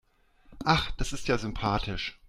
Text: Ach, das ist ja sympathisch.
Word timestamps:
Ach, 0.65 0.89
das 0.97 1.13
ist 1.13 1.27
ja 1.27 1.37
sympathisch. 1.37 2.17